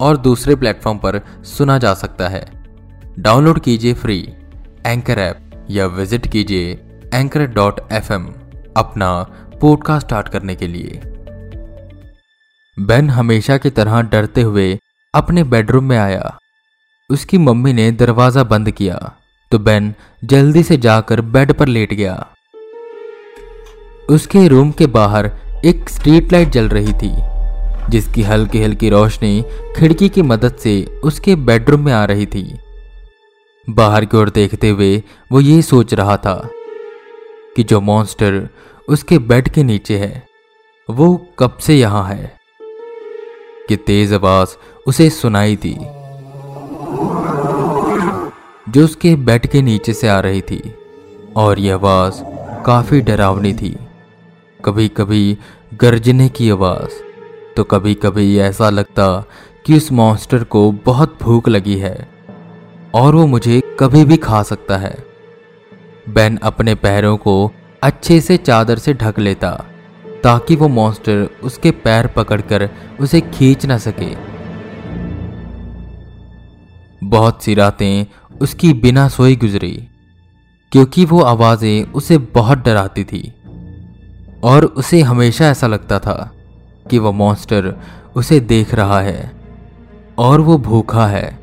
[0.00, 2.44] और दूसरे प्लेटफॉर्म पर सुना जा सकता है।
[3.18, 4.18] डाउनलोड कीजिए फ्री
[4.86, 6.72] एंकर ऐप या विज़िट कीजिए
[7.14, 9.10] एंकर डॉट एफ़ अपना
[9.60, 11.00] पॉडकास्ट स्टार्ट करने के लिए।
[12.76, 14.78] बेन हमेशा की तरह डरते हुए
[15.14, 16.36] अपने बेडरूम में आया।
[17.10, 18.96] उसकी मम्मी ने दरवाज़ा बंद किया
[19.52, 19.94] तो बेन
[20.24, 22.14] जल्दी से जाकर बेड पर लेट गया।
[24.08, 25.30] उसके रूम के बाहर
[25.64, 27.10] एक स्ट्रीट लाइट जल रही थी।
[27.88, 29.44] जिसकी हल्की हल्की रोशनी
[29.76, 32.58] खिड़की की मदद से उसके बेडरूम में आ रही थी।
[33.70, 35.02] बाहर की ओर देखते हुए
[35.32, 36.48] वो ये सोच रहा था
[37.56, 38.48] कि जो मॉन्स्टर
[38.88, 40.26] उसके बेड के नीचे है,
[40.90, 42.38] वो कब से यहाँ है?
[43.68, 44.48] कि तेज आवाज़
[44.86, 45.74] उसे सुनाई थी,
[48.68, 50.74] जो उसके बेड के नीचे से आ रही थी,
[51.36, 52.22] और यह आवाज़
[52.64, 53.76] काफ़ी डरावनी थी।
[54.64, 55.38] कभी कभी
[55.74, 57.07] गर्जने की आवाज़
[57.58, 59.24] तो कभी कभी ऐसा लगता
[59.66, 62.08] कि उस मॉन्स्टर को बहुत भूख लगी है
[62.94, 64.94] और वो मुझे कभी भी खा सकता है।
[66.08, 67.50] बेन अपने पैरों को
[67.82, 69.50] अच्छे से चादर से ढक लेता
[70.24, 72.68] ताकि वो मॉन्स्टर उसके पैर पकड़कर
[73.00, 74.14] उसे खींच ना सके।
[77.06, 78.06] बहुत सी रातें
[78.40, 79.88] उसकी बिना सोई गुजरी
[80.72, 83.32] क्योंकि वो आवाज़ें उसे बहुत डराती थी
[84.44, 86.34] और उसे हमेशा ऐसा लगता था
[86.90, 87.74] कि वह मॉन्स्टर
[88.16, 89.32] उसे देख रहा है
[90.18, 91.38] और वो भूखा है।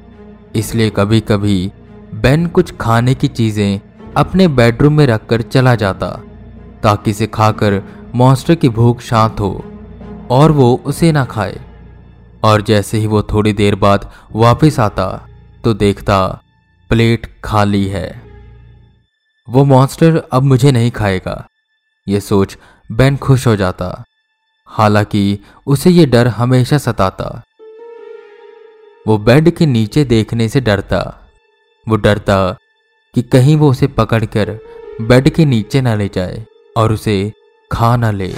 [0.56, 1.72] इसलिए कभी कभी
[2.16, 3.80] बेन कुछ खाने की चीज़ें
[4.18, 6.10] अपने बेडरूम में रखकर चला जाता,
[6.84, 7.82] ताकि इसे खाकर
[8.16, 9.66] मॉन्स्टर की भूख शांत हो
[10.32, 11.60] और वो उसे ना खाए।
[12.44, 15.08] और जैसे ही वो थोड़ी देर बाद वापस आता
[15.64, 16.18] तो देखता
[16.90, 18.10] प्लेट खाली है।
[19.48, 21.46] वो मॉन्स्टर अब मुझे नहीं खाएगा।
[22.08, 22.58] ये सोच
[22.90, 24.04] बेन खुश हो जाता।
[24.68, 27.44] हालाँकि उसे ये डर हमेशा सताता।
[29.08, 31.30] वो बेड के नीचे देखने से डरता।
[31.88, 32.38] वो डरता
[33.16, 34.52] कि कहीं वो उसे पकड़कर
[35.02, 36.46] बेड के नीचे ना ले जाए
[36.78, 37.34] और उसे
[37.72, 38.34] खा ना ले।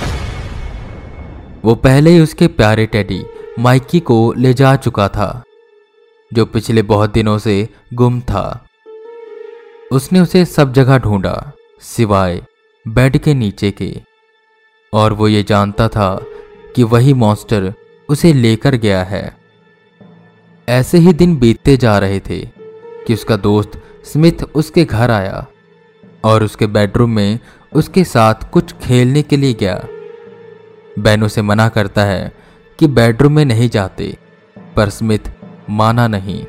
[1.65, 3.23] वो पहले ही उसके प्यारे टेडी
[3.59, 5.43] माइकी को ले जा चुका था,
[6.31, 8.67] जो पिछले बहुत दिनों से गुम था।
[9.91, 11.51] उसने उसे सब जगह ढूंढा,
[11.81, 12.41] सिवाय
[12.87, 14.16] बेड के नीचे के।
[14.93, 16.25] और वो ये जानता था
[16.75, 17.73] कि वही मॉन्स्टर
[18.09, 19.37] उसे लेकर गया है।
[20.69, 22.39] ऐसे ही दिन बीतते जा रहे थे
[23.07, 25.45] कि उसका दोस्त स्मिथ उसके घर आया
[26.23, 27.39] और उसके बेडरूम में
[27.73, 29.87] उसके साथ कुछ खेलने के लिए गया।
[30.99, 32.31] बैन उसे मना करता है
[32.79, 34.17] कि बेडरूम में नहीं जाते,
[34.75, 35.31] पर स्मिथ
[35.69, 36.45] माना नहीं।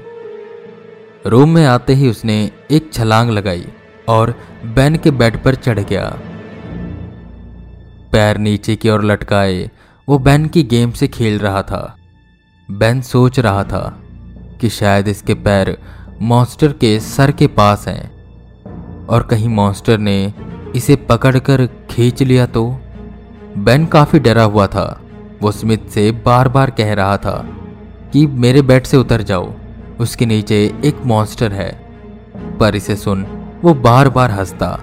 [1.26, 3.66] रूम में आते ही उसने एक छलांग लगाई
[4.08, 4.34] और
[4.64, 6.18] बैन के बेड पर चढ़ गया।
[8.12, 9.70] पैर नीचे की ओर लटकाए,
[10.08, 11.96] वो बैन की गेम से खेल रहा था।
[12.68, 14.00] बैन सोच रहा था
[14.60, 15.76] कि शायद इसके पैर
[16.22, 20.34] मॉन्स्टर के सर के पास हैं, और कहीं मॉन्स्टर ने
[20.76, 22.64] इसे पकड़कर खींच लिया तो।
[23.58, 25.02] बैन काफ़ी डरा हुआ था।
[25.42, 27.36] वो स्मिथ से बार बार कह रहा था
[28.12, 29.52] कि मेरे बेड से उतर जाओ,
[30.00, 31.70] उसके नीचे एक मॉन्स्टर है।
[32.60, 33.26] पर इसे सुन
[33.62, 34.78] वो बार बार हंसता।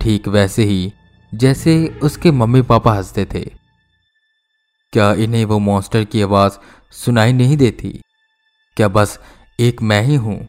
[0.00, 0.92] ठीक वैसे ही
[1.32, 3.40] जैसे उसके मम्मी पापा हँसते थे।
[4.92, 6.52] क्या इन्हें वो मॉन्स्टर की आवाज़
[6.92, 8.00] सुनाई नहीं देती?
[8.76, 9.18] क्या बस
[9.60, 10.46] एक मैं ही हूँ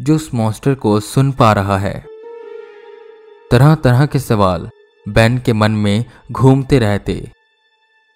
[0.00, 2.04] जो उस मॉन्स्टर को सुन पा रहा है?
[3.50, 4.68] तरह तरह के सवाल
[5.06, 7.14] बैन के मन में घूमते रहते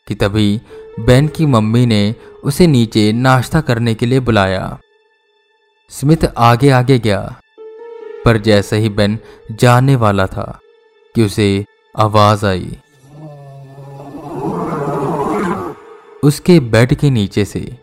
[0.06, 0.60] कि तभी
[1.00, 2.14] बैन की मम्मी ने
[2.44, 4.78] उसे नीचे नाश्ता करने के लिए बुलाया।
[5.91, 7.41] स्मिथ आगे आगे गया,
[8.24, 9.18] पर जैसे ही बेन
[9.53, 10.60] जाने वाला था
[11.15, 11.65] कि उसे
[11.95, 12.77] आवाज़ आई।
[16.22, 17.77] उसके बेड के नीचे से,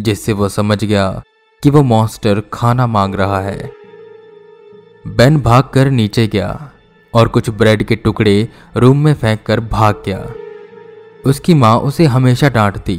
[0.00, 1.22] जिससे वो समझ गया
[1.62, 3.70] कि वो मॉन्स्टर खाना मांग रहा है
[5.06, 6.72] बेन भागकर नीचे गया
[7.14, 10.26] और कुछ ब्रेड के टुकड़े रूम में फेंक कर भाग गया।
[11.26, 12.96] उसकी माँ उसे हमेशा डांटती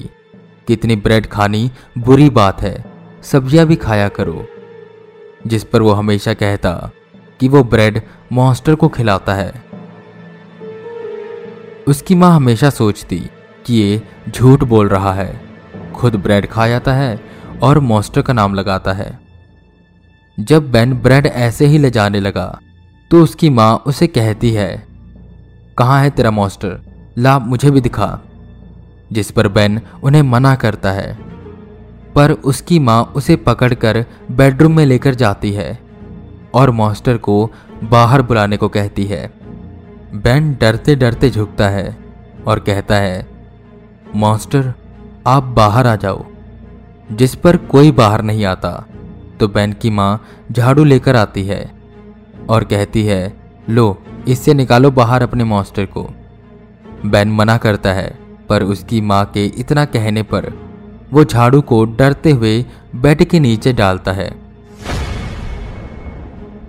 [0.68, 2.86] कि इतनी ब्रेड खानी बुरी बात है,
[3.24, 4.46] सब्ज़ियाँ भी खाया करो।
[5.48, 6.92] जिस पर वो हमेशा कहता
[7.40, 8.02] कि वो ब्रेड
[8.32, 9.73] मॉन्स्टर को खिलाता है।
[11.88, 13.20] उसकी माँ हमेशा सोचती
[13.66, 15.42] कि ये झूठ बोल रहा है।
[15.96, 17.20] खुद ब्रेड खा जाता है
[17.64, 19.20] और मॉन्स्टर का नाम लगाता है।
[20.40, 22.60] जब बेन ब्रेड ऐसे ही ले जाने लगा
[23.12, 24.86] तो उसकी माँ उसे कहती है,
[25.78, 26.80] कहाँ है तेरा मॉन्स्टर?
[27.18, 28.20] ला, मुझे भी दिखा।
[29.12, 31.18] जिस पर बेन उन्हें मना करता है।
[32.16, 35.80] पर उसकी माँ उसे पकड़कर बेडरूम में लेकर जाती है
[36.54, 37.52] और मॉन्स्टर को
[37.84, 39.43] बाहर बुलाने को कहती है।
[40.14, 41.98] बेन डरते डरते झुकता है
[42.48, 43.28] और कहता है
[44.16, 44.74] मॉन्स्टर
[45.28, 46.26] आप बाहर आ जाओ।
[47.12, 48.86] जिस पर कोई बाहर नहीं आता
[49.40, 51.72] तो बैन की माँ झाड़ू लेकर आती है
[52.50, 53.34] और कहती है,
[53.70, 56.10] लो, इससे निकालो बाहर अपने मॉन्स्टर को।
[57.06, 58.20] बैन मना करता है,
[58.50, 60.52] पर उसकी माँ के इतना कहने पर
[61.12, 64.32] वो झाड़ू को डरते हुए बेड के नीचे डालता है।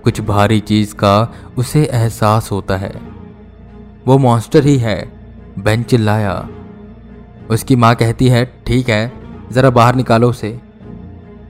[0.04, 3.13] कुछ भारी चीज़ का उसे एहसास होता है।
[4.06, 5.12] वो मॉन्स्टर ही है।
[5.58, 6.48] बेन चिल्लाया।
[7.50, 9.12] उसकी माँ कहती है, ठीक है,
[9.52, 10.60] जरा बाहर निकालो उसे।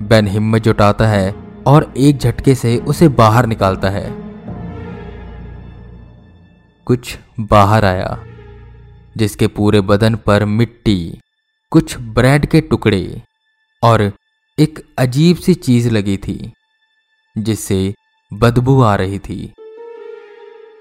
[0.02, 1.34] बेन हिम्मत जुटाता है
[1.66, 4.10] और एक झटके से उसे बाहर निकालता है।
[6.84, 8.24] कुछ बाहर आया,
[9.16, 11.20] जिसके पूरे बदन पर मिट्टी,
[11.70, 13.22] कुछ ब्रेड के टुकड़े
[13.82, 14.12] और
[14.58, 16.52] एक अजीब सी चीज़ लगी थी,
[17.38, 17.94] जिससे
[18.32, 19.52] बदबू आ रही थी।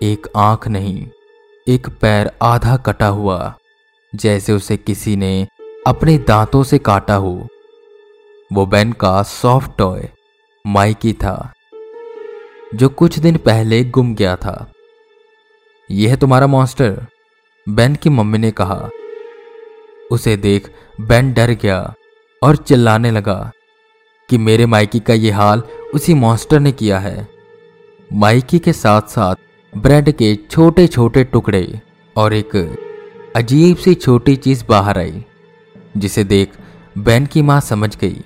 [0.03, 1.07] एक आँख नहीं
[1.67, 3.53] एक पैर आधा कटा हुआ,
[4.15, 5.47] जैसे उसे किसी ने
[5.87, 7.47] अपने दांतों से काटा हो।
[8.53, 10.09] वो बैन का सॉफ्ट टॉय,
[10.67, 11.53] माइकी था,
[12.75, 14.71] जो कुछ दिन पहले गुम गया था।
[15.91, 17.05] यह है तुम्हारा मॉन्स्टर?
[17.69, 18.89] बेन की मम्मी ने कहा।
[20.11, 20.71] उसे देख
[21.01, 21.93] बेन डर गया
[22.43, 23.51] और चिल्लाने लगा
[24.29, 25.63] कि मेरे माइकी का यह हाल
[25.93, 27.27] उसी मॉन्स्टर ने किया है।
[28.13, 29.35] माइकी के साथ साथ
[29.77, 31.81] ब्रेड के छोटे छोटे टुकड़े
[32.15, 32.55] और एक
[33.35, 35.25] अजीब सी छोटी चीज़ बाहर आई,
[35.97, 36.49] जिसे देख
[36.97, 38.23] बेन की माँ समझ गई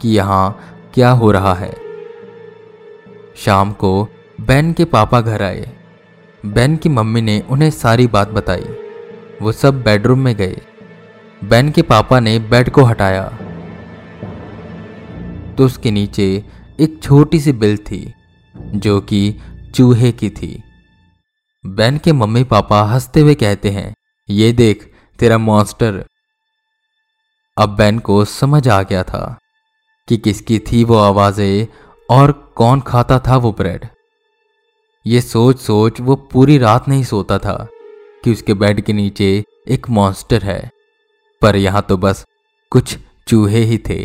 [0.00, 0.60] कि यहाँ
[0.94, 1.74] क्या हो रहा है।
[3.36, 4.08] शाम को
[4.40, 5.68] बेन के पापा घर आए।
[6.46, 8.66] बैन की मम्मी ने उन्हें सारी बात बताई।
[9.42, 10.60] वो सब बेडरूम में गए।
[11.44, 13.24] बैन के पापा ने बेड को हटाया।
[15.58, 16.44] तो उसके नीचे
[16.80, 18.14] एक छोटी सी बिल थी,
[18.56, 19.36] जो कि
[19.74, 20.62] चूहे की थी।
[21.64, 23.94] बेन के मम्मी पापा हँसते हुए कहते हैं,
[24.28, 24.84] ये देख,
[25.18, 26.04] तेरा मॉन्स्टर
[27.56, 29.38] अब बेन को समझ आ गया था
[30.08, 31.66] कि किसकी थी वो आवाज़ें
[32.10, 33.86] और कौन खाता था वो ब्रेड
[35.06, 37.54] ये सोच सोच वो पूरी रात नहीं सोता था
[38.24, 40.70] कि उसके बेड के नीचे एक मॉन्स्टर है,
[41.42, 42.24] पर यहाँ तो बस
[42.72, 42.96] कुछ
[43.28, 44.00] चूहे ही थे।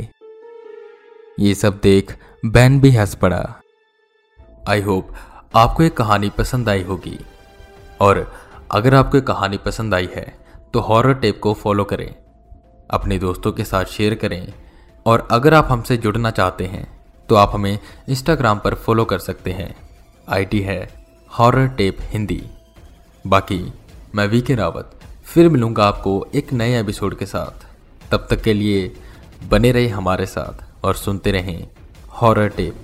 [1.39, 2.15] ये सब देख
[2.45, 3.43] बैन भी हंस पड़ा।
[4.69, 5.13] आई होप
[5.55, 7.17] आपको ये कहानी पसंद आई होगी।
[8.01, 8.31] और
[8.71, 10.25] अगर आपको कहानी पसंद आई है
[10.73, 12.15] तो हॉरर टेप को फॉलो करें,
[12.89, 14.53] अपने दोस्तों के साथ शेयर करें,
[15.05, 16.87] और अगर आप हमसे जुड़ना चाहते हैं
[17.29, 17.77] तो आप हमें
[18.09, 19.75] इंस्टाग्राम पर फॉलो कर सकते हैं।
[20.27, 22.41] आईडी है हॉरर टेप हिंदी।
[23.25, 23.73] बाकी,
[24.15, 24.91] मैं वी के रावत,
[25.25, 27.65] फिर मिलूँगा आपको एक नए एपिसोड के साथ।
[28.11, 28.91] तब तक के लिए
[29.49, 31.67] बने रहे हमारे साथ और सुनते रहें
[32.11, 32.75] हॉरर टेप